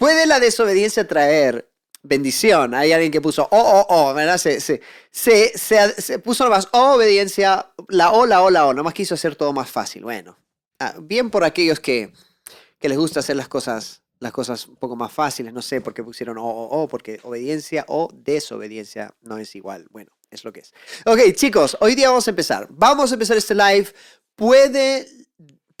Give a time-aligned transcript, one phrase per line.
[0.00, 1.70] ¿Puede la desobediencia traer
[2.02, 2.72] bendición?
[2.74, 4.38] Hay alguien que puso, oh, oh, oh, ¿verdad?
[4.38, 4.80] Se, se,
[5.10, 9.36] se, se puso nomás, oh, obediencia, la O, la O, la O, nomás quiso hacer
[9.36, 10.04] todo más fácil.
[10.04, 10.38] Bueno,
[10.78, 12.14] ah, bien por aquellos que,
[12.78, 15.92] que les gusta hacer las cosas las cosas un poco más fáciles, no sé por
[15.92, 19.86] qué pusieron o, o, o, porque obediencia o desobediencia no es igual.
[19.90, 20.72] Bueno, es lo que es.
[21.04, 22.68] Ok, chicos, hoy día vamos a empezar.
[22.70, 23.88] Vamos a empezar este live.
[24.34, 25.06] ¿Puede,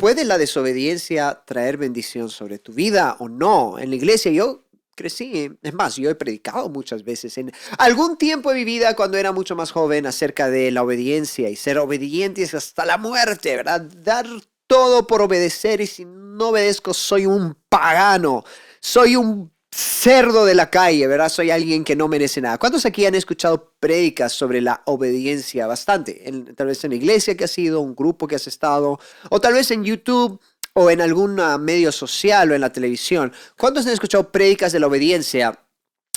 [0.00, 3.78] ¿Puede la desobediencia traer bendición sobre tu vida o no?
[3.78, 4.64] En la iglesia yo
[4.96, 9.18] crecí, es más, yo he predicado muchas veces en algún tiempo de mi vida cuando
[9.18, 13.82] era mucho más joven acerca de la obediencia y ser obedientes hasta la muerte, ¿verdad?
[13.82, 14.26] Dar
[14.66, 18.42] todo por obedecer y si no obedezco soy un pagano,
[18.80, 21.28] soy un cerdo de la calle, ¿verdad?
[21.28, 22.58] Soy alguien que no merece nada.
[22.58, 25.66] ¿Cuántos aquí han escuchado prédicas sobre la obediencia?
[25.66, 26.22] Bastante.
[26.56, 29.54] tal vez en la iglesia que has sido, un grupo que has estado, o tal
[29.54, 30.40] vez en YouTube
[30.72, 33.32] o en algún medio social o en la televisión.
[33.56, 35.58] ¿Cuántos han escuchado prédicas de la obediencia?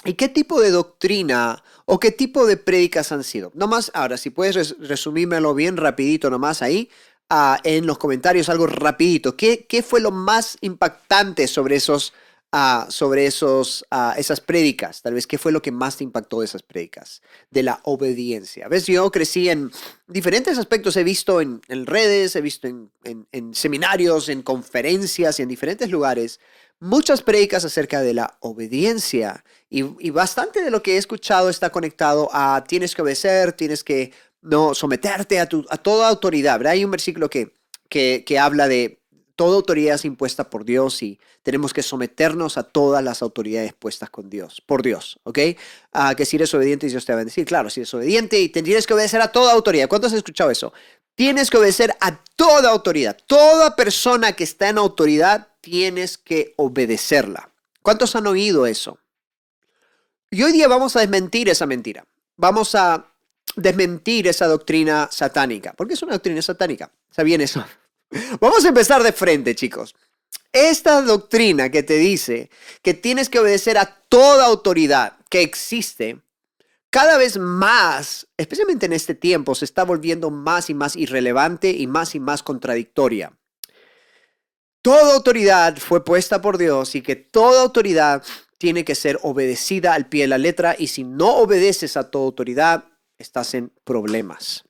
[0.05, 3.52] ¿Y qué tipo de doctrina o qué tipo de prédicas han sido?
[3.55, 6.89] Nomás, ahora, si puedes resumírmelo bien rapidito nomás ahí,
[7.30, 9.38] uh, en los comentarios algo rapidito.
[9.38, 12.14] ¿Qué, ¿Qué, fue lo más impactante sobre esos
[12.89, 13.85] sobre esos,
[14.17, 15.01] esas prédicas?
[15.01, 17.21] Tal vez, ¿qué fue lo que más te impactó de esas prédicas?
[17.49, 18.67] De la obediencia.
[18.67, 18.85] ¿Ves?
[18.85, 19.71] Yo crecí en
[20.07, 20.95] diferentes aspectos.
[20.97, 22.91] He visto en, redes, he visto en,
[23.31, 26.39] en, seminarios, en conferencias y en diferentes lugares
[26.79, 29.43] muchas prédicas acerca de la obediencia.
[29.69, 33.83] Y, y bastante de lo que he escuchado está conectado a tienes que obedecer, tienes
[33.83, 36.59] que no someterte a, tu, a toda autoridad.
[36.59, 36.73] ¿verdad?
[36.73, 37.55] Hay un versículo que,
[37.89, 39.02] que, que habla de
[39.36, 44.09] toda autoridad es impuesta por Dios y tenemos que someternos a todas las autoridades puestas
[44.09, 45.39] con Dios, por Dios, ¿ok?
[46.16, 47.45] Que si eres obediente, Dios te va a bendecir.
[47.45, 49.88] Claro, si eres obediente y tienes que obedecer a toda autoridad.
[49.88, 50.73] ¿Cuántos han escuchado eso?
[51.16, 53.17] Tienes que obedecer a toda autoridad.
[53.28, 57.50] Toda persona que está en autoridad, tienes que obedecerla.
[57.81, 58.98] ¿Cuántos han oído eso?
[60.31, 62.06] Y hoy día vamos a desmentir esa mentira.
[62.36, 63.06] Vamos a
[63.56, 65.73] desmentir esa doctrina satánica.
[65.73, 66.89] Porque es una doctrina satánica.
[67.11, 67.64] ¿Sabían eso?
[68.39, 69.95] Vamos a empezar de frente, chicos.
[70.51, 72.49] Esta doctrina que te dice
[72.81, 76.21] que tienes que obedecer a toda autoridad que existe,
[76.91, 81.87] cada vez más, especialmente en este tiempo, se está volviendo más y más irrelevante y
[81.87, 83.33] más y más contradictoria.
[84.83, 88.23] Toda autoridad fue puesta por Dios y que toda autoridad
[88.59, 92.25] tiene que ser obedecida al pie de la letra y si no obedeces a toda
[92.25, 92.85] autoridad,
[93.17, 94.63] estás en problemas.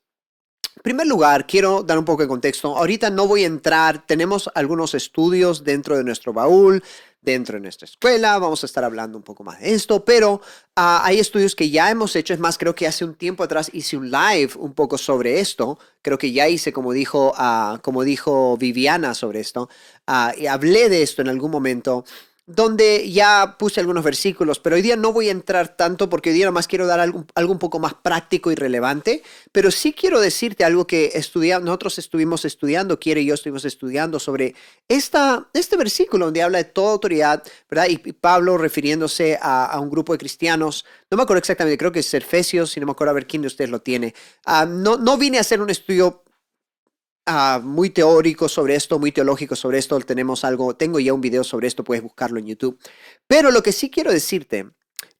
[0.84, 2.76] En primer lugar, quiero dar un poco de contexto.
[2.76, 6.84] Ahorita no voy a entrar, tenemos algunos estudios dentro de nuestro baúl,
[7.22, 10.42] dentro de nuestra escuela, vamos a estar hablando un poco más de esto, pero
[10.76, 13.70] ah, hay estudios que ya hemos hecho, es más, creo que hace un tiempo atrás
[13.72, 18.02] hice un live un poco sobre esto, creo que ya hice, como dijo, uh, como
[18.02, 19.70] dijo Viviana sobre esto,
[20.06, 22.04] uh, y hablé de esto en algún momento
[22.46, 26.36] donde ya puse algunos versículos, pero hoy día no voy a entrar tanto porque hoy
[26.36, 30.20] día más quiero dar algo, algo, un poco más práctico y relevante, pero sí quiero
[30.20, 34.54] decirte algo que estudiamos, nosotros estuvimos estudiando, Quiere y yo estuvimos estudiando sobre
[34.88, 37.86] esta, este versículo donde habla de toda autoridad, ¿verdad?
[37.88, 42.14] Y, Pablo refiriéndose a, un grupo de cristianos, no me acuerdo exactamente, creo que es
[42.14, 44.14] Efesios, si no me acuerdo a ver quién de ustedes lo tiene.
[44.44, 46.22] Ah, no, no vine a hacer un estudio
[47.26, 49.98] Ah, muy teórico sobre esto, muy teológico sobre esto.
[50.00, 52.78] Tenemos algo, tengo ya un video sobre esto, puedes buscarlo en YouTube.
[53.26, 54.68] Pero lo que sí quiero decirte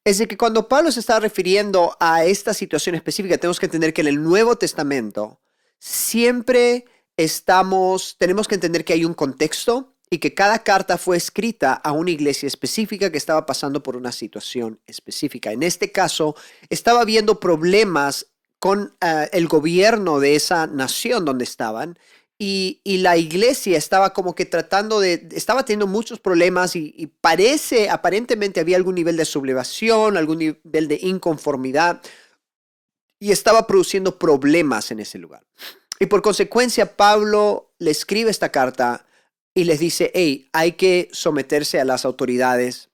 [0.04, 3.94] es de que cuando Pablo se está refiriendo a esta situación específica, tenemos que entender
[3.94, 5.40] que en el Nuevo Testamento
[5.78, 6.84] siempre
[7.16, 11.92] estamos, tenemos que entender que hay un contexto y que cada carta fue escrita a
[11.92, 15.52] una iglesia específica que estaba pasando por una situación específica.
[15.52, 16.36] En este caso,
[16.68, 18.26] estaba habiendo problemas
[18.64, 21.98] con eh, el gobierno de esa nación donde estaban.
[22.38, 28.60] Y, la iglesia estaba como que tratando de, estaba teniendo muchos problemas y, parece, aparentemente
[28.60, 32.00] había algún nivel de sublevación, algún nivel de inconformidad
[33.20, 35.44] y estaba produciendo problemas en ese lugar.
[36.00, 39.04] Y por consecuencia, Pablo le escribe esta carta
[39.52, 42.88] y les dice, hey, hay que someterse a las autoridades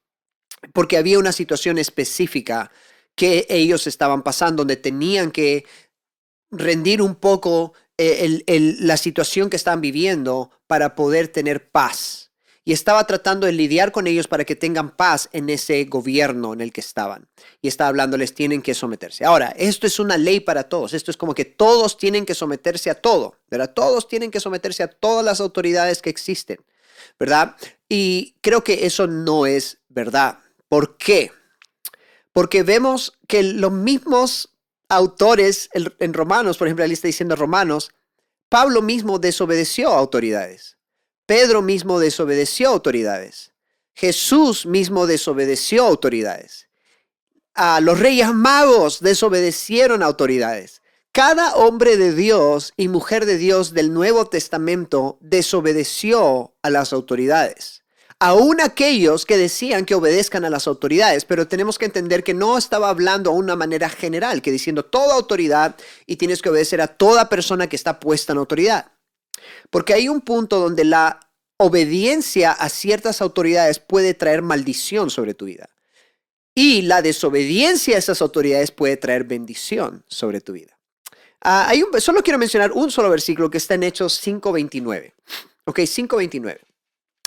[0.73, 2.73] porque había una situación específica
[3.21, 5.67] que ellos estaban pasando, donde tenían que
[6.51, 12.33] rendir un poco eh, la situación que estaban viviendo para poder tener paz.
[12.65, 16.63] Y estaba tratando de lidiar con ellos para que tengan paz en ese gobierno en
[16.63, 17.29] el que estaban.
[17.61, 19.27] Y estaba hablándoles, tienen que someterse.
[19.27, 20.95] Ahora, esto es una ley para todos.
[20.95, 23.75] Esto es como que todos tienen que someterse a todo, ¿verdad?
[23.75, 26.57] Todos tienen que someterse a todas las autoridades que existen,
[27.19, 27.55] ¿verdad?
[27.87, 30.39] Y creo que eso no es verdad.
[30.71, 31.33] ¿Por qué?
[32.33, 34.55] Porque vemos que los mismos
[34.89, 37.91] autores en Romanos, por ejemplo, ahí está diciendo Romanos,
[38.49, 40.77] Pablo mismo desobedeció a autoridades.
[41.27, 43.53] Pedro mismo desobedeció a autoridades.
[43.95, 46.69] Jesús mismo desobedeció autoridades.
[47.55, 50.83] A los reyes magos desobedecieron autoridades.
[51.13, 57.80] Cada hombre de Dios y mujer de Dios del Nuevo Testamento desobedeció a las autoridades.
[58.23, 62.59] Aún aquellos que decían que obedezcan a las autoridades, pero tenemos que entender que no
[62.59, 65.75] estaba hablando a una manera general, que diciendo toda autoridad
[66.05, 68.93] y tienes que obedecer a toda persona que está puesta en autoridad.
[69.71, 71.19] Porque hay un punto donde la
[71.57, 75.71] obediencia a ciertas autoridades puede traer maldición sobre tu vida.
[76.55, 80.79] Y la desobediencia a esas autoridades puede traer bendición sobre tu vida.
[81.41, 85.15] Ah, hay un, solo quiero mencionar un solo versículo que está en Hechos 5.29.
[85.65, 86.59] Ok, 5.29.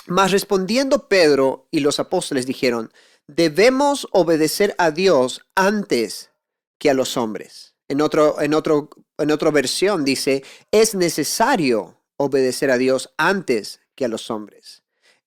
[0.06, 2.92] Más respondiendo Pedro y los apóstoles dijeron,
[3.26, 6.30] debemos obedecer a Dios antes
[6.78, 7.74] que a los hombres.
[7.88, 14.04] En, otro, en, otro, en otra versión dice, es necesario obedecer a Dios antes que
[14.04, 14.82] a los hombres.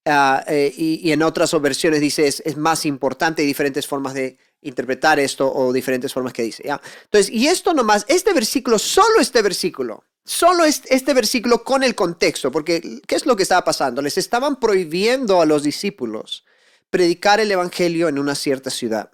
[0.06, 4.38] Ah, eh, y, en otras versiones dice, es, es más importante, hay diferentes formas de
[4.68, 6.64] interpretar esto o diferentes formas que dice.
[6.66, 6.81] ¿ya?
[7.06, 12.52] Entonces, y esto nomás, este versículo, solo este versículo, solo este, versículo con el contexto,
[12.52, 14.02] porque ¿qué es lo que estaba pasando?
[14.02, 16.46] Les estaban prohibiendo a los discípulos
[16.90, 19.12] predicar el Evangelio en una cierta ciudad.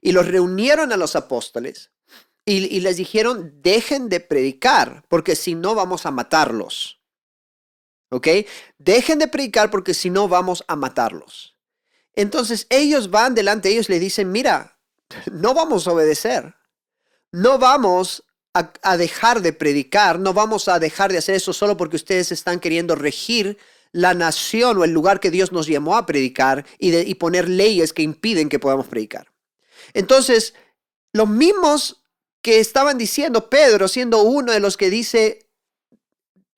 [0.00, 1.90] Y los reunieron a los apóstoles
[2.44, 7.00] y, les dijeron, dejen de predicar, porque si no vamos a matarlos.
[8.10, 8.28] ¿Ok?
[8.78, 11.56] Dejen de predicar porque si no vamos a matarlos.
[12.14, 14.75] Entonces ellos van delante, ellos le dicen, mira,
[15.32, 16.54] no vamos a obedecer.
[17.32, 18.24] No vamos
[18.54, 22.58] a, dejar de predicar, no vamos a dejar de hacer eso solo porque ustedes están
[22.58, 23.58] queriendo regir
[23.92, 27.92] la nación o el lugar que Dios nos llamó a predicar y, y poner leyes
[27.92, 29.30] que impiden que podamos predicar.
[29.92, 30.54] Entonces,
[31.12, 32.02] los mismos
[32.40, 35.50] que estaban diciendo, Pedro siendo uno de los que dice,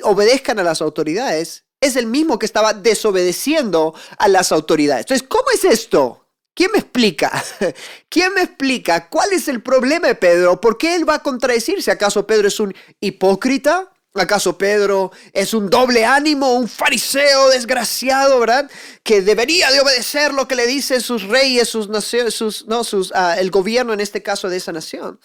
[0.02, 5.06] obedezcan a las autoridades, es el mismo que estaba desobedeciendo a las autoridades.
[5.06, 6.27] Entonces, ¿cómo es esto?
[6.58, 7.44] ¿Quién me explica?
[8.08, 10.60] ¿Quién me explica cuál es el problema de Pedro?
[10.60, 11.92] ¿Por qué él va a contradecirse?
[11.92, 13.92] ¿Acaso Pedro es un hipócrita?
[14.14, 18.68] ¿Acaso Pedro es un doble ánimo, un fariseo desgraciado, verdad?
[19.04, 21.88] Que debería de obedecer lo que le dicen sus reyes, sus
[22.34, 25.20] sus, no, sus, ah, el gobierno en este caso de esa nación.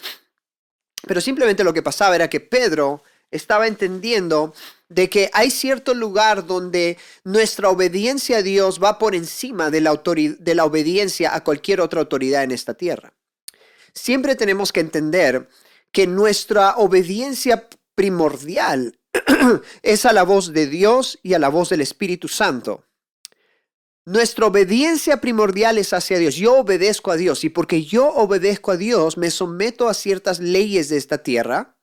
[1.07, 3.01] Pero simplemente lo que pasaba era que Pedro
[3.33, 4.53] estaba entendiendo
[4.89, 10.01] de que hay cierto lugar donde nuestra obediencia a Dios va por encima de la,
[10.39, 13.13] de la obediencia a cualquier otra autoridad en esta tierra.
[13.93, 15.49] Siempre tenemos que entender
[15.91, 18.99] que nuestra obediencia primordial
[19.83, 22.85] es a la voz de Dios y a la voz del Espíritu Santo.
[24.05, 26.35] Nuestra obediencia primordial es hacia Dios.
[26.35, 30.89] Yo obedezco a Dios y porque yo obedezco a Dios me someto a ciertas leyes
[30.89, 31.77] de esta tierra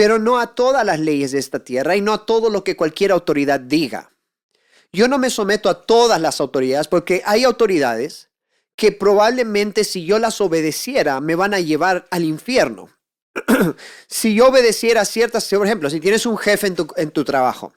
[0.00, 2.74] pero no a todas las leyes de esta tierra y no a todo lo que
[2.74, 4.10] cualquier autoridad diga.
[4.94, 8.30] Yo no me someto a todas las autoridades porque hay autoridades
[8.76, 12.88] que probablemente si yo las obedeciera me van a llevar al infierno.
[14.08, 17.74] si yo obedeciera ciertas, por ejemplo, si tienes un jefe en tu, en tu trabajo.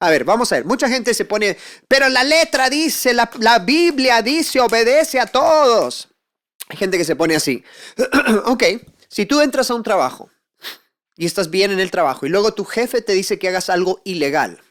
[0.00, 3.58] A ver, vamos a ver, mucha gente se pone, pero la letra dice, la, la
[3.58, 6.08] Biblia dice, obedece a todos.
[6.70, 7.62] Hay gente que se pone así.
[8.46, 8.64] ok,
[9.06, 10.30] si tú entras a un trabajo
[11.18, 14.00] y estás bien en el trabajo y luego tu jefe te dice que hagas algo
[14.04, 14.62] ilegal,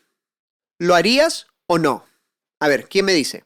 [0.80, 2.06] ¿lo harías o no?
[2.60, 3.44] A ver, ¿quién me dice?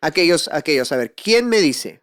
[0.00, 2.02] Aquellos, aquellos, a ver, ¿quién me dice?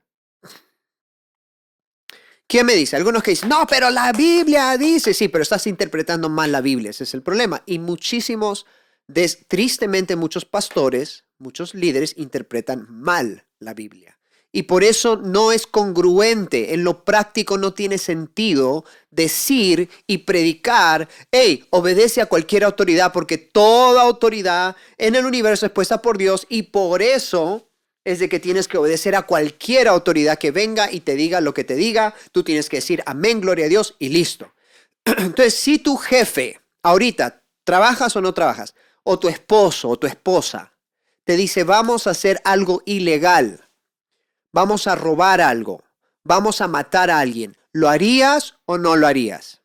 [2.47, 2.95] ¿Quién me dice?
[2.95, 6.89] Algunos que dicen, no, pero la Biblia dice, sí, pero estás interpretando mal la Biblia,
[6.89, 7.61] ese es el problema.
[7.67, 8.65] Y muchísimos,
[9.47, 14.18] tristemente muchos pastores, muchos líderes interpretan mal la Biblia.
[14.51, 21.07] Y por eso no es congruente, en lo práctico no tiene sentido decir y predicar,
[21.31, 26.47] hey, obedece a cualquier autoridad, porque toda autoridad en el universo es puesta por Dios
[26.49, 27.69] y por eso
[28.03, 31.53] es de que tienes que obedecer a cualquier autoridad que venga y te diga lo
[31.53, 34.51] que te diga, tú tienes que decir amén, gloria a Dios y listo.
[35.05, 40.73] Entonces, si tu jefe, ahorita, trabajas o no trabajas, o tu esposo o tu esposa,
[41.23, 43.68] te dice, vamos a hacer algo ilegal,
[44.51, 45.83] vamos a robar algo,
[46.23, 49.61] vamos a matar a alguien, ¿lo harías o no lo harías?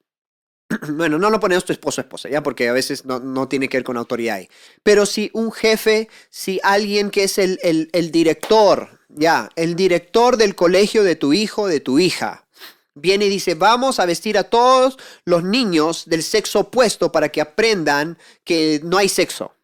[0.88, 3.78] bueno, no lo ponemos tu esposo o esposa, ya, porque a veces no, tiene que
[3.78, 4.48] ver con autoridad ahí.
[4.82, 10.36] Pero si un jefe, si alguien que es el, el, el director, ya, el director
[10.36, 12.46] del colegio de tu hijo, de tu hija,
[12.94, 17.40] viene y dice, vamos a vestir a todos los niños del sexo opuesto para que
[17.40, 19.54] aprendan que no hay sexo.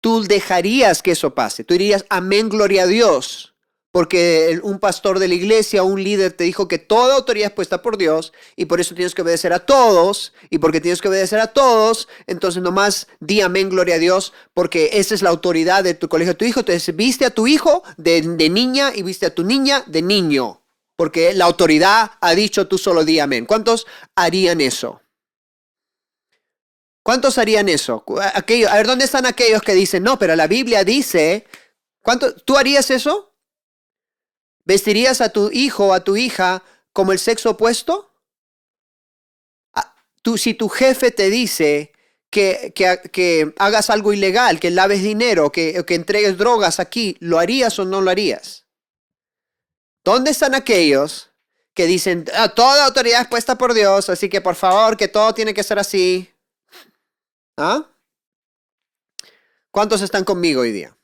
[0.00, 1.62] Tú dejarías que eso pase.
[1.64, 3.51] Tú dirías, amén, gloria a Dios
[3.92, 7.82] porque un pastor de la iglesia, un líder te dijo que toda autoridad es puesta
[7.82, 11.38] por Dios y por eso tienes que obedecer a todos y porque tienes que obedecer
[11.40, 15.92] a todos, entonces nomás di amén, gloria a Dios, porque esa es la autoridad de
[15.92, 16.60] tu colegio de tu hijo.
[16.60, 20.62] Entonces viste a tu hijo de, niña y viste a tu niña de niño,
[20.96, 23.44] porque la autoridad ha dicho tú solo di amén.
[23.44, 25.02] ¿Cuántos harían eso?
[27.02, 28.04] ¿Cuántos harían eso?
[28.32, 31.46] Aquellos, a ver, ¿dónde están aquellos que dicen, no, pero la Biblia dice,
[32.00, 33.31] ¿cuánto, ¿tú harías eso?
[34.64, 38.12] ¿Vestirías a tu hijo o a tu hija como el sexo opuesto?
[39.74, 41.92] Ah, tú, si tu jefe te dice
[42.30, 47.78] que, que, hagas algo ilegal, que laves dinero, que, que entregues drogas aquí, ¿lo harías
[47.78, 48.66] o no lo harías?
[50.04, 51.30] ¿Dónde están aquellos
[51.74, 55.34] que dicen, ah, toda autoridad es puesta por Dios, así que por favor, que todo
[55.34, 56.32] tiene que ser así?
[57.56, 57.88] ¿Ah?
[59.70, 60.96] ¿Cuántos están conmigo hoy día?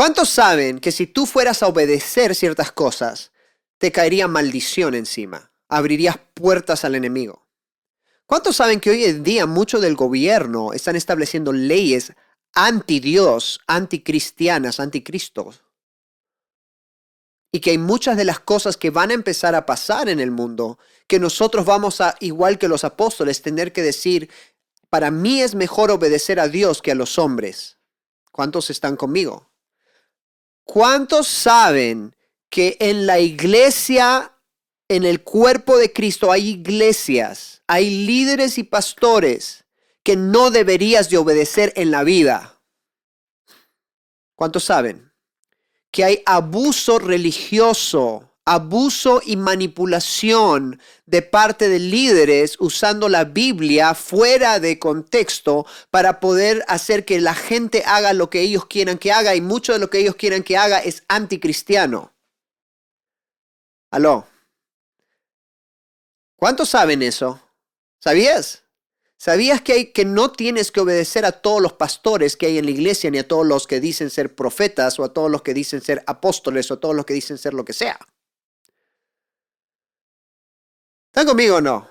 [0.00, 3.32] ¿Cuántos saben que si tú fueras a obedecer ciertas cosas,
[3.76, 5.52] te caería maldición encima?
[5.68, 7.46] Abrirías puertas al enemigo.
[8.24, 12.14] ¿Cuántos saben que hoy en día mucho del gobierno están estableciendo leyes
[12.54, 15.64] anti-Dios, anticristianas, anticristos?
[17.52, 20.30] Y que hay muchas de las cosas que van a empezar a pasar en el
[20.30, 20.78] mundo
[21.08, 24.30] que nosotros vamos a, igual que los apóstoles, tener que decir,
[24.88, 27.76] para mí es mejor obedecer a Dios que a los hombres.
[28.32, 29.49] ¿Cuántos están conmigo?
[30.64, 32.14] ¿Cuántos saben
[32.48, 34.36] que en la iglesia,
[34.88, 39.64] en el cuerpo de Cristo, hay iglesias, hay líderes y pastores
[40.02, 42.60] que no deberías de obedecer en la vida?
[44.34, 45.12] ¿Cuántos saben?
[45.90, 54.60] Que hay abuso religioso abuso y manipulación de parte de líderes usando la Biblia fuera
[54.60, 59.34] de contexto para poder hacer que la gente haga lo que ellos quieran que haga
[59.34, 62.12] y mucho de lo que ellos quieran que haga es anticristiano.
[63.90, 64.26] Aló.
[66.36, 67.40] ¿Cuántos saben eso?
[68.00, 68.62] ¿Sabías?
[69.18, 72.64] ¿Sabías que, hay, que no tienes que obedecer a todos los pastores que hay en
[72.64, 75.52] la iglesia, ni a todos los que dicen ser profetas, o a todos los que
[75.52, 77.98] dicen ser apóstoles, o a todos los que dicen ser lo que sea?
[81.12, 81.88] ¿Están conmigo o no?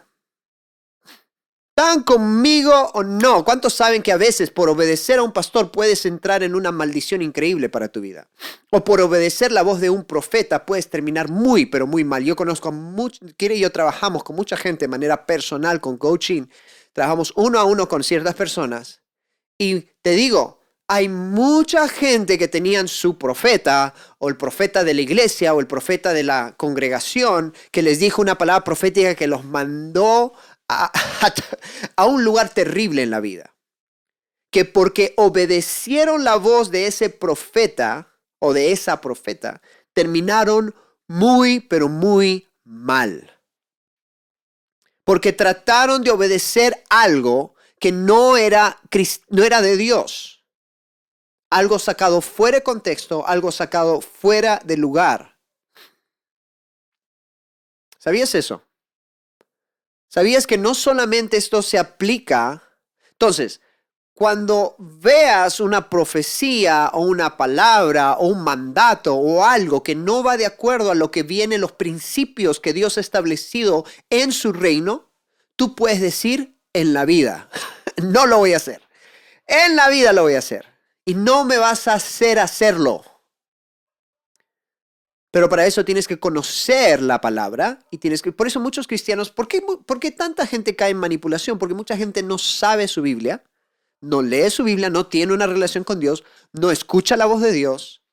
[1.76, 3.44] ¿Están conmigo o no?
[3.44, 7.22] ¿Cuántos saben que a veces por obedecer a un pastor puedes entrar en una maldición
[7.22, 8.30] increíble para tu vida?
[8.72, 12.24] O por obedecer la voz de un profeta puedes terminar muy, pero muy mal.
[12.24, 16.48] Yo conozco mucho, Kira y yo trabajamos con mucha gente de manera personal, con coaching.
[16.94, 19.02] Trabajamos uno a uno con ciertas personas.
[19.58, 20.59] Y te digo,
[20.92, 25.68] hay mucha gente que tenían su profeta o el profeta de la iglesia o el
[25.68, 30.34] profeta de la congregación que les dijo una palabra profética que los mandó
[30.68, 33.56] a, un lugar terrible en la vida.
[34.52, 38.08] Que porque obedecieron la voz de ese profeta
[38.40, 39.62] o de esa profeta,
[39.94, 40.74] terminaron
[41.08, 43.40] muy, pero muy mal.
[45.04, 48.82] Porque trataron de obedecer algo que no era,
[49.30, 50.39] no era de Dios
[51.50, 55.38] algo sacado fuera de contexto, algo sacado fuera de lugar.
[57.98, 58.64] ¿Sabías eso?
[60.08, 62.64] ¿Sabías que no solamente esto se aplica?
[63.12, 63.62] Entonces,
[64.14, 70.38] cuando veas una profecía o una palabra o un mandato o algo que no va
[70.38, 75.12] de acuerdo a lo que vienen los principios que Dios ha establecido en su reino,
[75.56, 77.50] tú puedes decir en la vida,
[78.04, 78.82] no lo voy a hacer.
[79.46, 80.69] En la vida lo voy a hacer
[81.10, 83.04] y no me vas a hacer hacerlo.
[85.32, 88.32] Pero para eso tienes que conocer la palabra y tienes que...
[88.32, 91.58] Por eso muchos cristianos, ¿por qué, ¿por qué tanta gente cae en manipulación?
[91.58, 93.44] Porque mucha gente no sabe su Biblia,
[94.02, 96.24] no lee su Biblia, no tiene una relación con Dios,
[96.54, 98.04] no escucha la voz de Dios.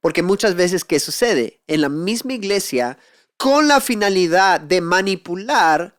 [0.00, 1.60] Porque muchas veces, ¿qué sucede?
[1.66, 2.98] En la misma iglesia,
[3.36, 5.98] con la finalidad de manipular,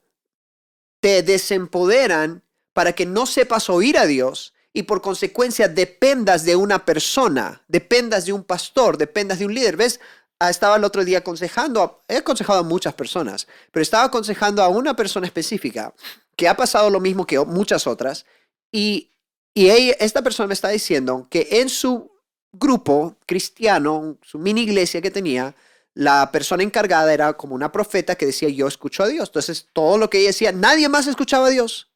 [1.02, 6.86] te desempoderan para que no sepas oír a Dios y por consecuencia dependas de una
[6.86, 9.75] persona, dependas de un pastor, dependas de un líder.
[9.75, 10.00] ¿Ves?
[10.38, 14.67] Ah, estaba el otro día aconsejando, he aconsejado a muchas personas, pero estaba aconsejando a
[14.67, 15.96] una persona específica
[16.36, 18.27] que ha pasado lo mismo que muchas otras
[18.72, 19.10] y,
[19.55, 22.12] y esta persona me está diciendo que en su
[22.51, 25.55] grupo cristiano, su mini iglesia que tenía,
[25.96, 29.29] la persona encargada era como una profeta que decía yo escucho a Dios.
[29.29, 31.89] Entonces todo lo que ella decía, nadie más escuchaba a Dios,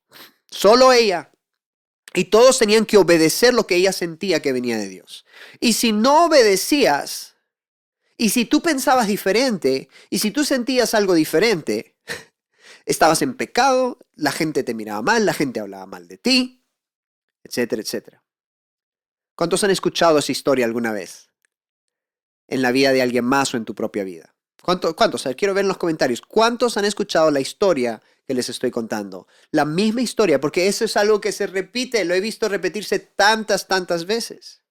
[0.50, 1.31] solo ella.
[2.14, 5.26] Y todos tenían que obedecer lo que ella sentía que venía de Dios.
[5.60, 7.36] Y si no obedecías,
[8.18, 11.96] y si tú pensabas diferente, y si tú sentías algo diferente,
[12.86, 16.66] estabas en pecado, la gente te miraba mal, la gente hablaba mal de ti,
[17.44, 18.24] etcétera, etcétera.
[19.36, 21.32] ¿Cuántos han escuchado esa historia alguna vez?
[22.52, 24.36] en la vida de alguien más o en tu propia vida.
[24.62, 25.24] ¿Cuántos?
[25.38, 26.22] Quiero ver en los comentarios.
[26.22, 28.00] ¿Cuántos han escuchado la historia
[28.32, 29.28] que les estoy contando?
[29.52, 33.68] La misma historia, porque eso es algo que se repite, lo he visto repetirse tantas,
[33.68, 34.64] tantas veces.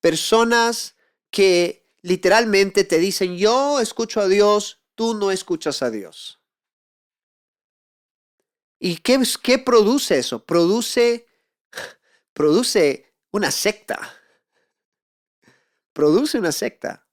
[0.00, 0.96] Personas
[1.30, 6.40] que literalmente te dicen, yo escucho a Dios, tú no escuchas a Dios.
[8.78, 10.46] ¿Y qué, qué produce eso?
[10.46, 11.28] Produce,
[12.32, 14.18] produce una secta.
[15.92, 17.06] Produce una secta.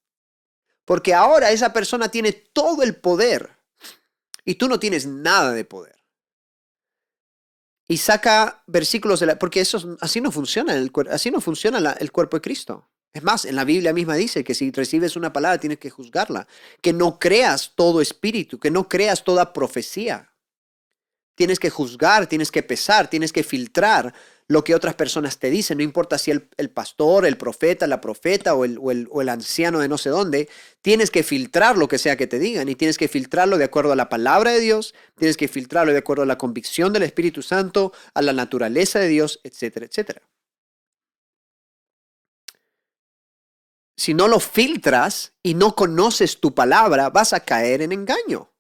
[0.86, 3.63] Porque ahora esa persona tiene todo el poder
[4.46, 5.96] y tú no tienes nada de poder.
[7.88, 9.40] Y saca versículos de la...
[9.40, 12.90] Porque eso, así no funciona, el, así no funciona el cuerpo de Cristo.
[13.14, 16.48] Es más, en la Biblia misma dice que si recibes una palabra tienes que juzgarla,
[16.82, 20.34] que no creas todo espíritu, que no creas toda profecía.
[21.36, 24.14] Tienes que juzgar, tienes que pesar, tienes que filtrar
[24.48, 25.78] lo que otras personas te dicen.
[25.78, 29.30] No importa si el, pastor, el profeta, la profeta o el, o, el, o el
[29.30, 30.50] anciano de no sé dónde.
[30.82, 33.92] Tienes que filtrar lo que sea que te digan y tienes que filtrarlo de acuerdo
[33.92, 34.94] a la palabra de Dios.
[35.18, 39.08] Tienes que filtrarlo de acuerdo a la convicción del Espíritu Santo, a la naturaleza de
[39.08, 40.22] Dios, etcétera, etcétera.
[43.96, 48.54] Si no lo filtras y no conoces tu palabra, vas a caer en engaño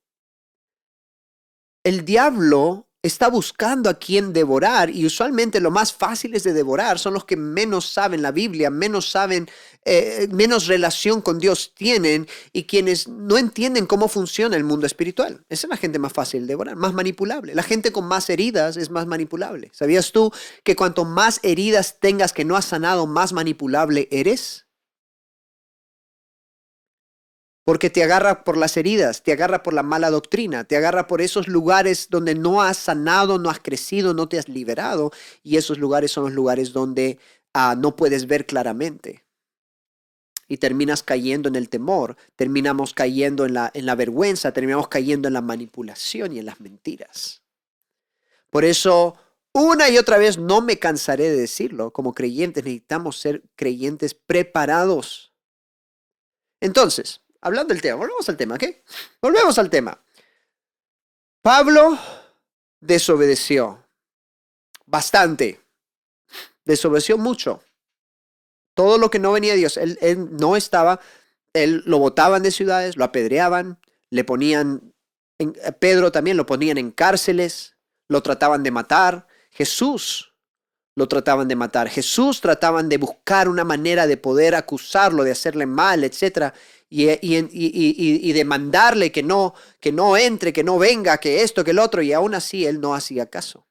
[1.83, 7.13] el diablo está buscando a quien devorar y usualmente lo más fáciles de devorar son
[7.13, 9.50] los que menos saben la Biblia, menos saben,
[9.83, 15.43] eh, menos relación con Dios tienen y quienes no entienden cómo funciona el mundo espiritual.
[15.50, 17.53] Esa es la gente más fácil de devorar, más manipulable.
[17.53, 19.69] La gente con más heridas es más manipulable.
[19.74, 20.31] ¿Sabías tú
[20.63, 24.65] que cuanto más heridas tengas que no has sanado, más manipulable eres?
[27.65, 31.22] Porque te agarra por las heridas, te agarra por la mala doctrina, te agarra por
[31.22, 35.12] esos lugares donde no has sanado, no has crecido, no te has liberado,
[35.43, 37.20] y esos lugares son los lugares donde
[37.53, 39.24] ah, no puedes ver claramente.
[40.48, 45.29] Y terminas cayendo en el temor, terminamos cayendo en la, en la vergüenza, terminamos cayendo
[45.29, 47.41] en la manipulación y en las mentiras.
[48.50, 49.15] Por eso,
[49.53, 55.34] una y otra vez, no me cansaré de decirlo, como creyentes necesitamos ser creyentes preparados.
[56.60, 58.63] Entonces, hablando del tema, volvemos al tema, ¿ok?
[59.21, 60.01] Volvemos al tema.
[61.41, 61.99] Pablo
[62.79, 63.86] desobedeció
[64.86, 65.60] bastante,
[66.63, 67.62] desobedeció mucho.
[68.73, 69.97] Todo lo que no venía de Dios, él,
[70.39, 70.99] no estaba,
[71.53, 73.79] él lo botaban de ciudades, lo apedreaban,
[74.10, 74.93] le ponían,
[75.38, 77.75] en, Pedro también lo ponían en cárceles,
[78.08, 79.27] lo trataban de matar.
[79.51, 80.33] Jesús
[80.95, 81.89] lo trataban de matar.
[81.89, 86.53] Jesús trataban de buscar una manera de poder acusarlo, de hacerle mal, etc
[86.93, 91.79] y, y, demandarle que no, que no entre, que no venga, que esto, que el
[91.79, 93.65] otro, y aún así él no hacía caso.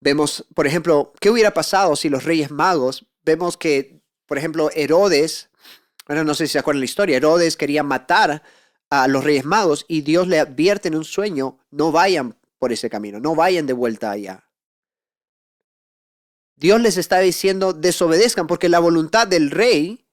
[0.00, 5.50] Vemos, por ejemplo, ¿qué hubiera pasado si los reyes magos, vemos que, por ejemplo, Herodes,
[6.08, 8.42] bueno, no sé si se acuerdan la historia, Herodes quería matar
[8.90, 12.90] a los reyes magos y Dios le advierte en un sueño, no vayan por ese
[12.90, 14.48] camino, no vayan de vuelta allá.
[16.56, 20.06] Dios les está diciendo, desobedezcan, porque la voluntad del rey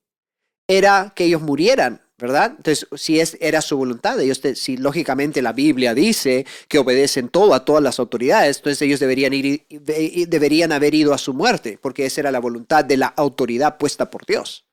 [0.68, 2.54] era que ellos murieran, ¿verdad?
[2.58, 7.54] Entonces, si es, era su voluntad, ellos si lógicamente la Biblia dice que obedecen todo
[7.54, 12.06] a todas las autoridades, entonces ellos deberían, ir, deberían haber ido a su muerte, porque
[12.06, 14.66] esa era la voluntad de la autoridad puesta por Dios.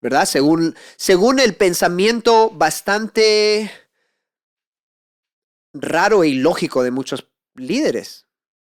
[0.00, 0.26] ¿Verdad?
[0.26, 3.70] Según, según el pensamiento bastante
[5.72, 8.25] raro e ilógico de muchos líderes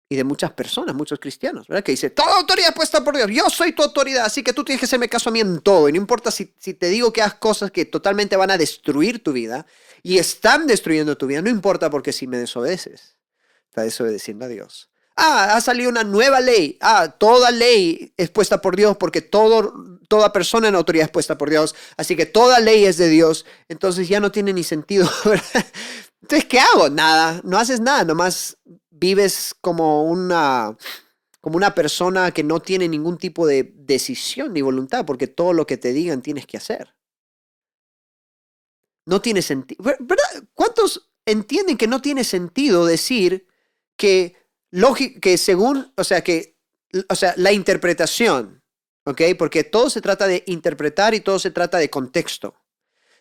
[0.09, 1.85] y de muchas personas, muchos cristianos, ¿verdad?
[1.85, 4.81] Que dice, toda autoridad puesta por Dios, yo soy tu autoridad, así que tú tienes
[4.81, 5.89] que hacerme caso a mí en todo.
[5.89, 9.23] Y no importa si, si te digo que hagas cosas que totalmente van a destruir
[9.23, 9.67] tu vida
[10.03, 13.17] y están destruyendo tu vida, no importa porque si me desobedeces,
[13.69, 14.89] está desobedeciendo a Dios.
[15.21, 16.79] Ah, ha salido una nueva ley.
[16.81, 19.75] Ah, toda ley es puesta por Dios porque todo,
[20.07, 21.75] toda persona en autoridad es puesta por Dios.
[21.97, 23.45] Así que toda ley es de Dios.
[23.69, 25.11] Entonces ya no tiene ni sentido.
[26.29, 26.91] Entonces, ¿qué hago?
[26.91, 27.41] Nada.
[27.43, 28.05] No haces nada.
[28.05, 28.59] Nomás
[28.91, 30.77] vives como una,
[31.41, 35.67] como una persona que no tiene ningún tipo de decisión ni voluntad, porque todo lo
[35.67, 36.95] que te digan tienes que hacer.
[39.07, 39.83] No tiene sentido.
[40.53, 43.47] ¿Cuántos entienden que no tiene sentido decir
[43.97, 44.37] que,
[45.23, 46.59] que según, o sea, que,
[47.09, 48.63] o sea, la interpretación,
[49.07, 49.23] ¿ok?
[49.39, 52.55] Porque todo se trata de interpretar y todo se trata de contexto.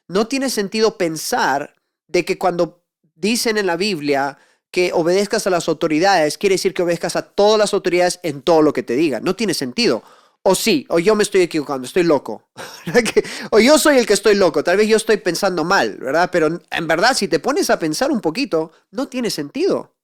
[0.10, 1.74] No tiene sentido pensar
[2.08, 2.87] de que cuando
[3.18, 4.38] dicen en la Biblia
[4.72, 8.62] que obedezcas a las autoridades quiere decir que obedezcas a todas las autoridades en todo
[8.62, 9.24] lo que te digan.
[9.24, 10.04] No tiene sentido.
[10.44, 12.50] O sí, o yo me estoy equivocando, estoy loco.
[13.52, 16.30] o yo soy el que estoy loco, tal vez yo estoy pensando mal, ¿verdad?
[16.32, 19.96] Pero en verdad, si te pones a pensar un poquito, no tiene sentido.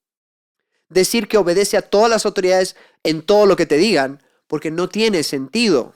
[0.90, 4.90] Decir que obedece a todas las autoridades en todo lo que te digan, porque no
[4.90, 5.94] tiene sentido.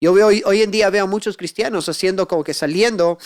[0.00, 3.18] Yo hoy en día veo a muchos cristianos haciendo como que saliendo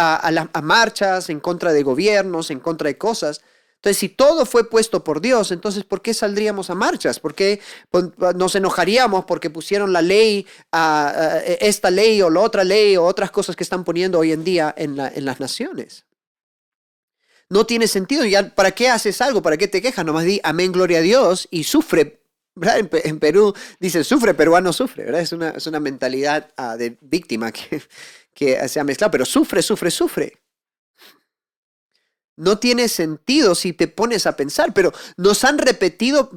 [0.00, 3.40] a, a, marchas en contra de gobiernos, en contra de cosas.
[3.76, 7.20] Entonces, si todo fue puesto por Dios, entonces, ¿por qué saldríamos a marchas?
[7.20, 7.60] ¿Por qué
[8.34, 10.46] nos enojaríamos porque pusieron la ley,
[11.60, 14.74] esta ley o la otra ley o otras cosas que están poniendo hoy en día
[14.76, 16.04] en, la- en las naciones?
[17.50, 18.24] No tiene sentido.
[18.24, 19.42] Ya, ¿Para qué haces algo?
[19.42, 20.04] ¿Para qué te quejas?
[20.04, 22.20] Nomás di amén, gloria a Dios y sufre.
[22.60, 25.06] En, Pe- en Perú dicen sufre, peruano sufre.
[25.20, 27.80] Es, una, es una mentalidad ah, de víctima que,
[28.38, 29.10] que se ha mezclado.
[29.10, 30.32] Pero sufre, sufre, sufre.
[32.36, 36.30] No tiene sentido si te pones a pensar, pero nos han repetido,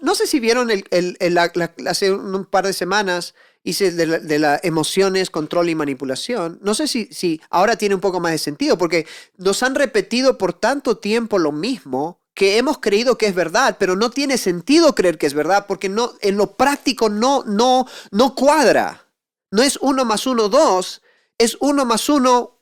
[0.00, 3.92] no sé si vieron el, el- el- la- la- hace un par de semanas, hice
[3.92, 6.58] de, la- las emociones, control y manipulación.
[6.60, 10.38] No sé si, si ahora tiene un poco más de sentido, porque nos han repetido
[10.38, 14.96] por tanto tiempo lo mismo que hemos creído que es verdad, pero no tiene sentido
[14.96, 19.06] creer que es verdad, porque no, en lo práctico no, no, no cuadra.
[19.52, 21.00] No es uno más uno, dos,
[21.38, 22.60] es uno más uno,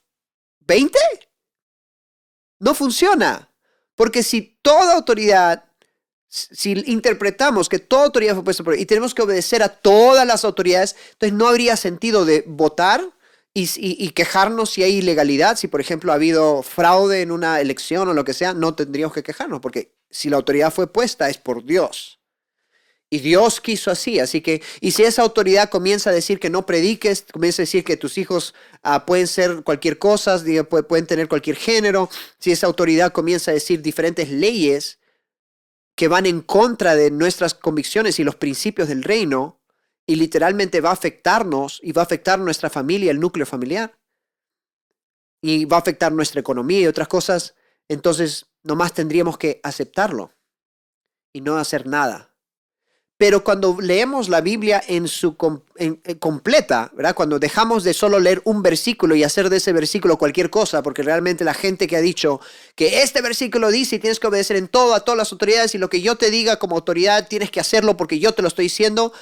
[0.61, 0.99] veinte.
[2.59, 3.49] No funciona.
[3.95, 5.65] Porque si toda autoridad,
[6.29, 10.45] si interpretamos que toda autoridad fue puesta por y tenemos que obedecer a todas las
[10.45, 13.03] autoridades, entonces no habría sentido de votar
[13.55, 15.57] y- y quejarnos si hay ilegalidad.
[15.59, 19.13] Si, por ejemplo, ha habido fraude en una elección o lo que sea, no tendríamos
[19.13, 22.22] que quejarnos, porque si la autoridad fue puesta es por Dios.
[23.13, 26.65] Y Dios quiso así, así que, y si esa autoridad comienza a decir que no
[26.65, 30.43] prediques, comienza a decir que tus hijos ah, pueden ser cualquier cosa,
[30.89, 34.99] pueden tener cualquier género, si esa autoridad comienza a decir diferentes leyes
[35.95, 39.61] que van en contra de nuestras convicciones y los principios del reino,
[40.07, 43.95] y literalmente va a afectarnos y va a afectar nuestra familia, el núcleo familiar,
[45.43, 47.57] y va a afectar nuestra economía y otras cosas,
[47.89, 50.33] entonces nomás tendríamos que aceptarlo
[51.31, 52.32] y no hacer nada.
[53.23, 55.37] Pero cuando leemos la Biblia en su
[55.77, 57.15] en completa, ¿verdad?
[57.15, 61.05] Cuando dejamos de solo leer un versículo y hacer de ese versículo cualquier cosa, porque
[61.05, 62.41] realmente la gente que ha dicho
[62.75, 65.79] que este versículo dice y tienes que obedecer en todo a todas las autoridades y
[65.79, 68.65] lo que yo te diga como autoridad tienes que hacerlo porque yo te lo estoy
[68.65, 69.13] diciendo.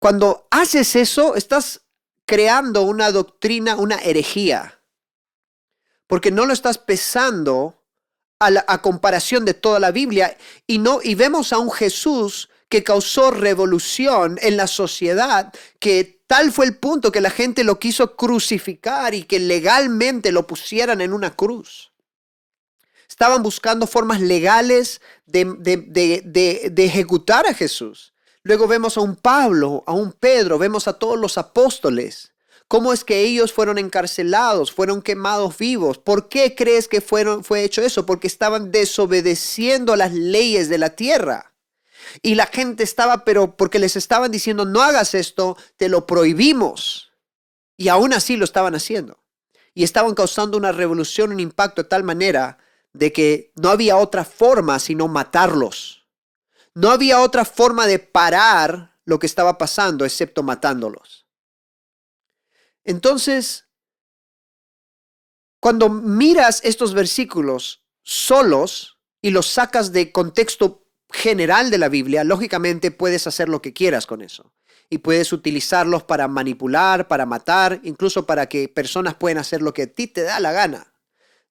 [0.00, 1.82] Cuando haces eso, estás
[2.26, 4.80] creando una doctrina, una herejía,
[6.08, 7.84] porque no lo estás pesando
[8.40, 12.48] a, la, a comparación de toda la Biblia y no y vemos a un Jesús
[12.72, 17.78] que causó revolución en la sociedad, que tal fue el punto que la gente lo
[17.78, 21.92] quiso crucificar y que legalmente lo pusieran en una cruz.
[23.06, 28.14] Estaban buscando formas legales de, de, de, de, ejecutar a Jesús.
[28.42, 32.32] Luego vemos a un Pablo, a un Pedro, vemos a todos los apóstoles.
[32.68, 35.98] ¿Cómo es que ellos fueron encarcelados, fueron quemados vivos?
[35.98, 38.06] ¿Por qué crees que fueron, fue hecho eso?
[38.06, 41.51] Porque estaban desobedeciendo las leyes de la tierra.
[42.22, 47.12] Y la gente estaba, pero porque les estaban diciendo, no hagas esto, te lo prohibimos.
[47.76, 49.22] Y aún así lo estaban haciendo.
[49.74, 52.58] Y estaban causando una revolución, un impacto de tal manera
[52.92, 56.06] de que no había otra forma sino matarlos.
[56.74, 61.26] No había otra forma de parar lo que estaba pasando excepto matándolos.
[62.84, 63.66] Entonces,
[65.60, 70.81] cuando miras estos versículos solos y los sacas de contexto
[71.12, 74.52] general de la Biblia, lógicamente puedes hacer lo que quieras con eso.
[74.90, 79.82] Y puedes utilizarlos para manipular, para matar, incluso para que personas puedan hacer lo que
[79.82, 80.92] a ti te da la gana.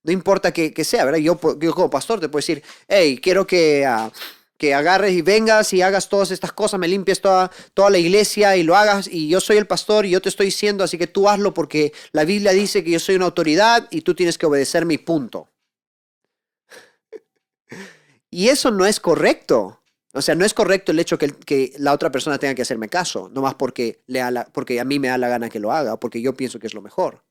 [0.03, 1.19] No importa que, que sea, ¿verdad?
[1.19, 4.11] Yo, como pastor te puedo decir, hey, quiero que, uh,
[4.57, 8.55] que agarres y vengas y hagas todas estas cosas, me limpies toda, toda la iglesia
[8.55, 9.07] y lo hagas.
[9.07, 11.93] Y yo soy el pastor y yo te estoy diciendo, así que tú hazlo porque
[12.11, 15.49] la Biblia dice que yo soy una autoridad y tú tienes que obedecer mi punto.
[18.31, 19.81] Y eso no es correcto.
[20.13, 23.29] O sea, no es correcto el hecho que, la otra persona tenga que hacerme caso,
[23.29, 26.21] nomás porque, le la, porque a mí me da la gana que lo haga porque
[26.21, 27.23] yo pienso que es lo mejor.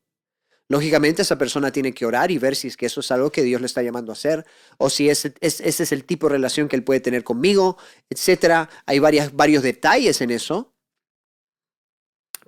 [0.67, 3.43] Lógicamente esa persona tiene que orar y ver si es que eso es algo que
[3.43, 4.45] Dios le está llamando a hacer
[4.77, 7.77] o si ese, ese es el tipo de relación que él puede tener conmigo,
[8.09, 8.69] etc.
[8.85, 10.73] Hay varias, varios detalles en eso,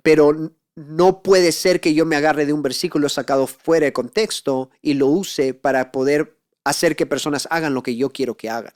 [0.02, 4.70] pero no puede ser que yo me agarre de un versículo sacado fuera de contexto
[4.80, 6.33] y lo use para poder
[6.64, 8.74] hacer que personas hagan lo que yo quiero que hagan.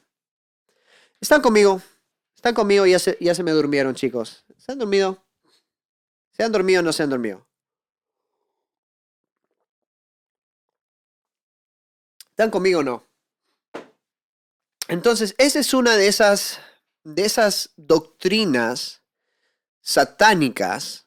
[1.20, 1.83] ¿Están conmigo?
[2.37, 2.87] ¿Están conmigo?
[2.87, 4.44] Ya se, ya se me durmieron, chicos.
[4.57, 5.24] ¿Se han dormido?
[6.31, 7.46] ¿Se han dormido o no se han dormido?
[12.31, 13.05] ¿Están conmigo o no?
[14.87, 16.61] Entonces, esa es una de esas,
[17.03, 19.03] de esas doctrinas
[19.81, 21.07] satánicas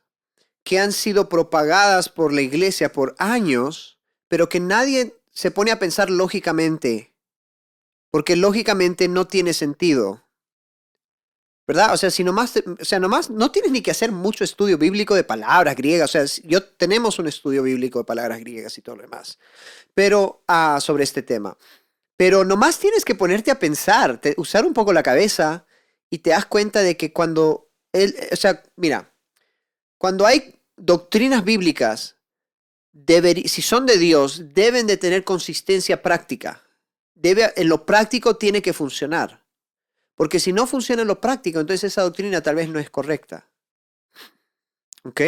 [0.64, 5.80] que han sido propagadas por la iglesia por años, pero que nadie se pone a
[5.80, 7.14] pensar lógicamente
[8.12, 10.22] porque lógicamente no tiene sentido.
[11.68, 11.94] ¿verdad?
[11.94, 15.24] O sea, si nomás, o sea, no tienes ni que hacer mucho estudio bíblico de
[15.24, 19.04] palabras griegas, o sea, yo tenemos un estudio bíblico de palabras griegas y todo lo
[19.04, 19.40] demás,
[19.94, 21.58] pero ah, sobre este tema.
[22.18, 25.66] Pero nomás tienes que ponerte a pensar, usar un poco la cabeza
[26.10, 29.16] y te das cuenta de que cuando, él, o sea, mira,
[29.98, 32.18] cuando hay doctrinas bíblicas,
[32.94, 36.62] si son de Dios, deben de tener consistencia práctica.
[37.16, 39.44] Debe, en lo práctico tiene que funcionar.
[40.16, 43.48] Porque si no funciona en lo práctico, entonces esa doctrina tal vez no es correcta.
[45.04, 45.22] ¿Ok?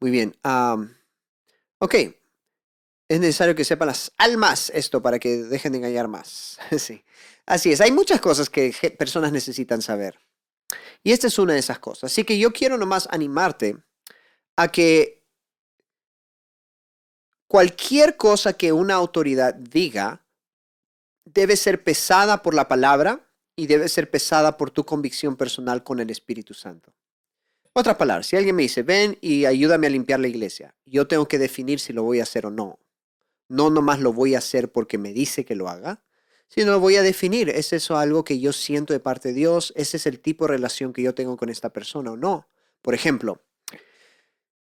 [0.00, 0.36] Muy bien.
[1.78, 1.94] ok.
[3.08, 6.58] Es necesario que sepan las almas esto para que dejen de engañar más.
[6.78, 7.04] sí.
[7.46, 7.80] Así es.
[7.80, 10.20] Hay muchas cosas que personas necesitan saber.
[11.02, 12.12] Y esta es una de esas cosas.
[12.12, 13.78] Así que yo quiero nomás animarte
[14.56, 15.19] a que
[17.50, 20.24] cualquier cosa que una autoridad diga,
[21.24, 25.98] debe ser pesada por la palabra y debe ser pesada por tu convicción personal con
[25.98, 26.92] el Espíritu Santo.
[27.72, 31.26] Otra palabra, si alguien me dice, ven y ayúdame a limpiar la iglesia, yo tengo
[31.26, 32.78] que definir si lo voy a hacer o no.
[33.48, 36.04] No nomás lo voy a hacer porque me dice que lo haga,
[36.46, 37.48] sino lo voy a definir.
[37.48, 39.72] ¿Es eso algo que yo siento de parte de Dios?
[39.74, 42.46] ¿Ese es el tipo de relación que yo tengo con esta persona o no?
[42.80, 43.42] Por ejemplo,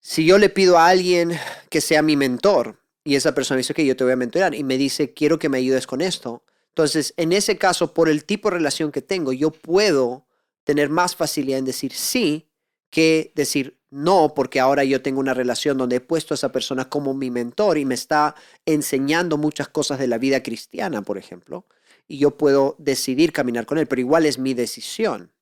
[0.02, 1.32] si yo le pido a alguien
[1.70, 4.64] que sea mi mentor y esa persona dice que yo te voy a mentorar y
[4.64, 8.50] me dice, quiero que me ayudes con esto, entonces, en ese caso, por el tipo
[8.50, 10.26] de relación que tengo, yo puedo
[10.64, 12.48] tener más facilidad en decir sí
[12.90, 16.90] que decir no, porque ahora yo tengo una relación donde he puesto a esa persona
[16.90, 18.36] como mi mentor y me está
[18.66, 21.66] enseñando muchas cosas de la vida cristiana, por ejemplo,
[22.08, 25.34] y yo puedo decidir caminar con él, pero igual es mi decisión.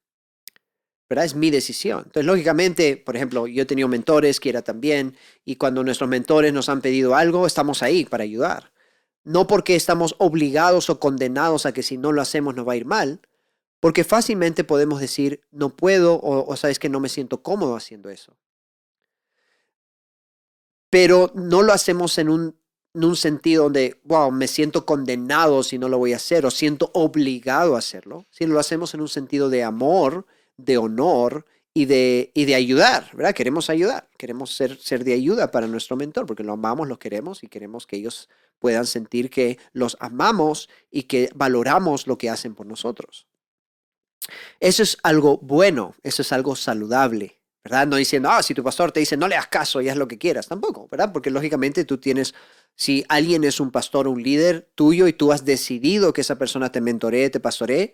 [1.09, 1.25] ¿Verdad?
[1.25, 2.03] Es mi decisión.
[2.05, 6.69] Entonces, lógicamente, por ejemplo, yo he tenido mentores, quiera también, y cuando nuestros mentores nos
[6.69, 8.71] han pedido algo, estamos ahí para ayudar.
[9.23, 12.77] No porque estamos obligados o condenados a que si no lo hacemos nos va a
[12.77, 13.21] ir mal,
[13.79, 18.37] porque fácilmente podemos decir, no puedo o, sabes que no me siento cómodo haciendo eso.
[20.91, 22.55] Pero no lo hacemos en un,
[22.93, 26.51] en un sentido donde, wow, me siento condenado si no lo voy a hacer o
[26.51, 30.25] siento obligado a hacerlo, sino lo hacemos en un sentido de amor,
[30.65, 33.33] de honor y de, y de ayudar, ¿verdad?
[33.33, 37.43] Queremos ayudar, queremos ser, ser de ayuda para nuestro mentor porque lo amamos, lo queremos
[37.43, 42.55] y queremos que ellos puedan sentir que los amamos y que valoramos lo que hacen
[42.55, 43.27] por nosotros.
[44.59, 47.87] Eso es algo bueno, eso es algo saludable, ¿verdad?
[47.87, 50.07] No diciendo, ah, si tu pastor te dice, no le hagas caso y haz lo
[50.07, 51.11] que quieras, tampoco, ¿verdad?
[51.13, 52.35] Porque lógicamente tú tienes,
[52.75, 56.71] si alguien es un pastor, un líder tuyo y tú has decidido que esa persona
[56.71, 57.93] te mentoree, te pastoree,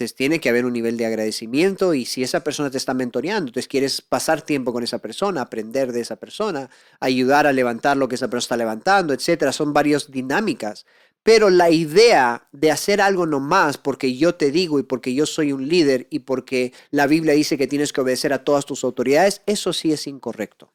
[0.00, 3.50] entonces tiene que haber un nivel de agradecimiento y si esa persona te está mentoreando,
[3.50, 8.08] entonces quieres pasar tiempo con esa persona, aprender de esa persona, ayudar a levantar lo
[8.08, 10.86] que esa persona está levantando, etcétera, son varias dinámicas.
[11.22, 15.52] Pero la idea de hacer algo nomás porque yo te digo y porque yo soy
[15.52, 19.42] un líder y porque la Biblia dice que tienes que obedecer a todas tus autoridades,
[19.44, 20.72] eso sí es incorrecto.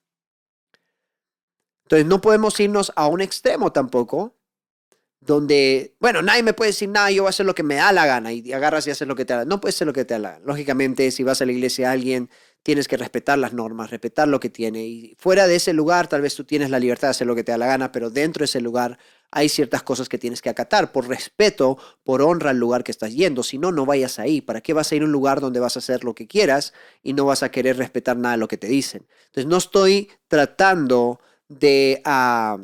[1.85, 4.35] Entonces no podemos irnos a un extremo tampoco,
[5.25, 7.91] donde, bueno, nadie me puede decir nada, yo voy a hacer lo que me da
[7.91, 9.43] la gana y agarras y haces lo que te da.
[9.43, 10.45] No puedes hacer lo que te da la gana.
[10.45, 12.29] Lógicamente, si vas a la iglesia a alguien,
[12.61, 14.85] tienes que respetar las normas, respetar lo que tiene.
[14.85, 17.43] Y fuera de ese lugar, tal vez tú tienes la libertad de hacer lo que
[17.43, 18.99] te da la gana, pero dentro de ese lugar
[19.31, 23.13] hay ciertas cosas que tienes que acatar por respeto, por honra al lugar que estás
[23.13, 23.41] yendo.
[23.41, 24.41] Si no, no vayas ahí.
[24.41, 26.73] ¿Para qué vas a ir a un lugar donde vas a hacer lo que quieras
[27.01, 29.07] y no vas a querer respetar nada de lo que te dicen?
[29.27, 32.01] Entonces, no estoy tratando de...
[32.05, 32.59] Ah,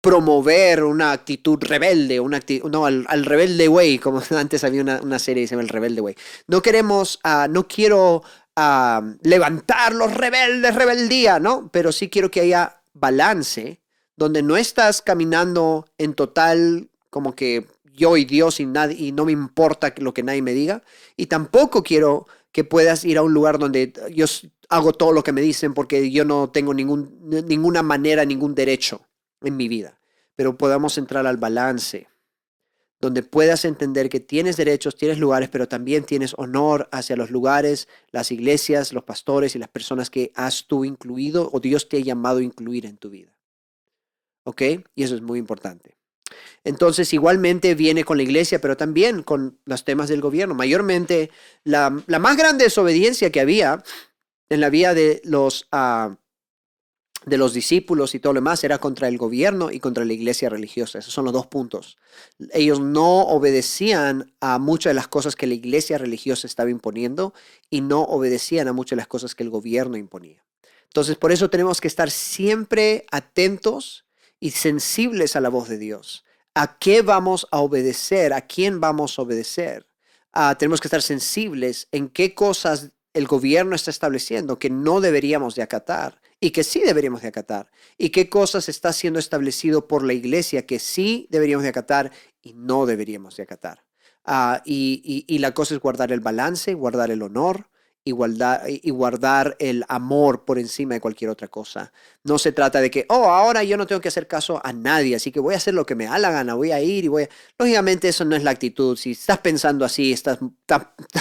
[0.00, 5.48] promover una actitud rebelde, una no, al, rebelde way, como antes había una, serie que
[5.48, 6.16] se llama El Rebelde Way.
[6.46, 8.22] No queremos, ah, no quiero
[8.56, 11.68] ah, levantar los rebeldes, rebeldía, ¿no?
[11.70, 13.80] Pero sí quiero que haya balance,
[14.16, 19.24] donde no estás caminando en total como que yo y Dios y, nadie, y no
[19.24, 20.82] me importa lo que nadie me diga,
[21.16, 24.26] y tampoco quiero que puedas ir a un lugar donde yo
[24.68, 29.02] hago todo lo que me dicen porque yo no tengo ningún, ninguna manera, ningún derecho
[29.42, 29.98] en mi vida,
[30.36, 32.08] pero podamos entrar al balance,
[33.00, 37.88] donde puedas entender que tienes derechos, tienes lugares, pero también tienes honor hacia los lugares,
[38.10, 42.00] las iglesias, los pastores y las personas que has tú incluido o Dios te ha
[42.00, 43.32] llamado a incluir en tu vida.
[44.44, 44.62] ¿Ok?
[44.94, 45.96] Y eso es muy importante.
[46.62, 50.54] Entonces, igualmente viene con la iglesia, pero también con los temas del gobierno.
[50.54, 51.30] Mayormente,
[51.64, 53.82] la, la más grande desobediencia que había
[54.50, 56.14] en la vida de los uh,
[57.26, 60.48] de los discípulos y todo lo demás era contra el gobierno y contra la iglesia
[60.48, 60.98] religiosa.
[60.98, 61.98] Esos son los dos puntos.
[62.52, 67.34] Ellos no obedecían a muchas de las cosas que la iglesia religiosa estaba imponiendo
[67.68, 70.42] y no obedecían a muchas de las cosas que el gobierno imponía.
[70.84, 74.06] Entonces, por eso tenemos que estar siempre atentos
[74.40, 76.24] y sensibles a la voz de Dios.
[76.54, 78.32] ¿A qué vamos a obedecer?
[78.32, 79.86] ¿A quién vamos a obedecer?
[80.32, 85.54] Ah, tenemos que estar sensibles en qué cosas el gobierno está estableciendo que no deberíamos
[85.54, 90.02] de acatar y que sí deberíamos de acatar y qué cosas está siendo establecido por
[90.02, 92.10] la iglesia que sí deberíamos de acatar
[92.42, 93.84] y no deberíamos de acatar.
[94.24, 97.70] Ah, y, y, la cosa es guardar el balance, guardar el honor,
[98.04, 101.92] y guardar, y guardar el amor por encima de cualquier otra cosa.
[102.24, 105.16] No se trata de que, oh, ahora yo no tengo que hacer caso a nadie,
[105.16, 107.08] así que voy a hacer lo que me da la gana, voy a ir y
[107.08, 107.28] voy a...
[107.58, 108.96] Lógicamente eso no es la actitud.
[108.96, 110.38] Si estás pensando así, estás,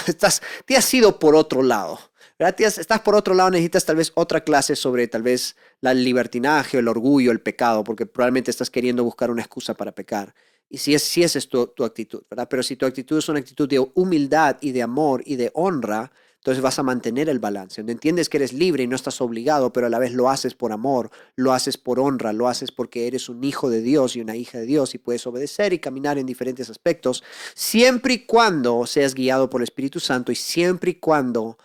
[0.07, 1.99] estás, te has ido por otro lado.
[2.39, 2.59] ¿Verdad?
[2.61, 6.87] estás por otro lado, necesitas tal vez otra clase sobre tal vez la libertinaje, el
[6.87, 10.33] orgullo, el pecado, porque probablemente estás queriendo buscar una excusa para pecar.
[10.69, 12.47] Y si, es, si esa es tu, tu actitud, ¿verdad?
[12.49, 16.11] Pero si tu actitud es una actitud de humildad y de amor y de honra,
[16.39, 19.73] entonces vas a mantener el balance, donde entiendes que eres libre y no estás obligado,
[19.73, 23.07] pero a la vez lo haces por amor, lo haces por honra, lo haces porque
[23.07, 26.17] eres un hijo de Dios y una hija de Dios y puedes obedecer y caminar
[26.17, 27.25] en diferentes aspectos,
[27.55, 31.57] siempre y cuando seas guiado por el Espíritu Santo y siempre y cuando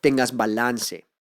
[0.00, 1.04] tengas balance.